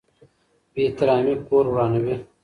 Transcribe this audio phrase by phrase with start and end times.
[0.73, 2.15] بې احترامي کور ورانوي.